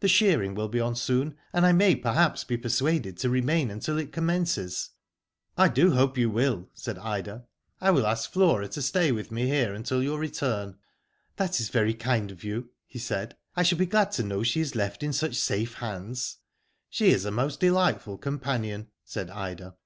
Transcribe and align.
The 0.00 0.08
shearing 0.08 0.54
will 0.54 0.68
be 0.70 0.80
on 0.80 0.96
soon, 0.96 1.36
and 1.52 1.66
I 1.66 1.72
may 1.72 1.94
perhaps 1.94 2.44
be 2.44 2.56
persuaded 2.56 3.18
to 3.18 3.28
remain 3.28 3.70
until 3.70 3.98
it 3.98 4.10
commences." 4.10 4.88
I 5.54 5.68
do 5.68 5.90
hope 5.90 6.16
you 6.16 6.30
will," 6.30 6.70
said 6.72 6.96
Ida." 6.96 7.44
I 7.82 7.90
will 7.90 8.06
ask 8.06 8.32
Flora 8.32 8.68
to 8.68 8.80
stay 8.80 9.12
with 9.12 9.30
me 9.30 9.46
here 9.48 9.74
until 9.74 10.02
your 10.02 10.18
return."" 10.18 10.78
That 11.36 11.60
is 11.60 11.68
very 11.68 11.92
kind 11.92 12.30
of 12.32 12.42
you," 12.42 12.70
he 12.86 12.98
said. 12.98 13.36
*' 13.46 13.54
I 13.54 13.64
shall 13.64 13.76
be 13.76 13.84
glad 13.84 14.12
to 14.12 14.22
know 14.22 14.42
she 14.42 14.62
is 14.62 14.74
left 14.74 15.02
in 15.02 15.12
such 15.12 15.34
safe 15.36 15.74
hands." 15.74 16.38
She 16.88 17.10
is 17.10 17.26
a 17.26 17.30
most 17.30 17.60
delightful 17.60 18.16
companion," 18.16 18.88
said 19.04 19.28
Ida. 19.28 19.76